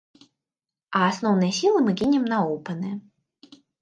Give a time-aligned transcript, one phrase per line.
[0.99, 2.91] А асноўныя сілы мы кінем на оўпэны.